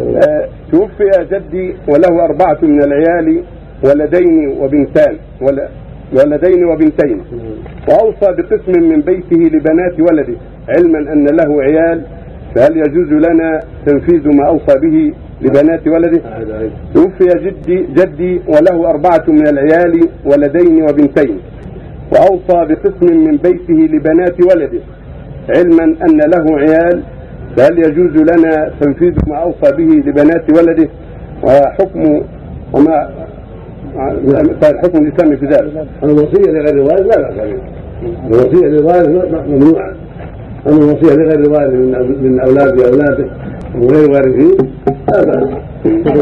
[0.00, 3.42] آه، توفي جدي وله أربعة من العيال
[3.84, 5.68] ولدين وبنتان ول-
[6.18, 7.20] ولدين وبنتين
[7.88, 10.34] وأوصى بقسم من بيته لبنات ولده
[10.68, 12.02] علما أن له عيال
[12.54, 16.20] فهل يجوز لنا تنفيذ ما أوصى به لبنات ولده.
[16.94, 21.38] توفي جدي جدي وله أربعة من العيال ولدين وبنتين
[22.12, 24.80] وأوصى بقسم من بيته لبنات ولده
[25.56, 27.02] علما أن له عيال
[27.56, 30.88] فهل يجوز لنا تنفيذ ما أوصى به لبنات ولده؟
[31.42, 32.22] وحكم
[32.72, 33.10] وما
[34.70, 35.86] الحكم الإسلامي في ذلك.
[36.04, 37.58] الوصية لغير الوالد لا بأس بها
[38.26, 39.92] الوصية للوالد ممنوعة.
[40.68, 41.74] أما الوصية لغير الوالد
[42.22, 43.26] من أولاد أولاده
[43.78, 44.56] وغير وارثين
[45.08, 45.48] لا بأس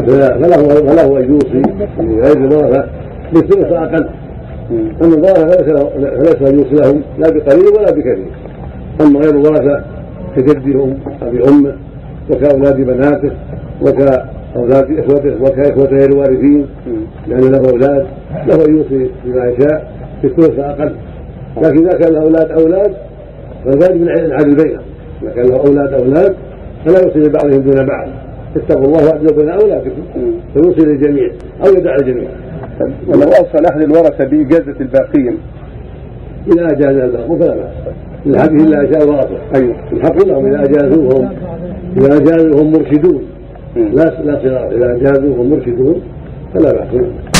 [0.09, 1.61] فله فله أن يوصي
[1.99, 2.85] لغير الورثة
[3.33, 4.09] بالثلث أقل.
[5.01, 8.31] أما الورثة فليس أن يوصي لهم لا بقليل ولا بكثير.
[9.01, 9.83] أما غير الورثة
[10.35, 11.75] كجدهم أبي أمه
[12.29, 13.31] وكأولاد بناته
[13.81, 16.65] وكأولاد إخوته وكإخوته غير الوارثين
[17.27, 18.05] لأن له أولاد
[18.47, 20.95] له يوصي بما يشاء في الثلث أقل
[21.57, 22.93] لكن إذا كان له أولاد أولاد
[23.65, 24.83] فالواجب العدل بينهم
[25.23, 26.35] إذا كان له أولاد أولاد
[26.85, 28.07] فلا يوصي لبعضهم دون بعض.
[28.55, 30.01] اتقوا الله واعدلوا بين أولادكم.
[30.53, 31.31] فيوصي للجميع
[31.65, 32.29] أو يدع الجميع.
[33.07, 35.37] ولو أوصى لأحد الورثة بإجازة الباقين.
[36.47, 37.73] إذا أجاز الباقون فلا بأس.
[38.25, 39.75] حقه إلا أجاز ورثه أيوه.
[39.91, 41.29] الحق لهم إذا أجازوا هم
[41.97, 43.21] إذا أجازوا هم مرشدون
[43.75, 46.01] لا لا صراط إذا أجازوا هم مرشدون
[46.53, 46.87] فلا بأس.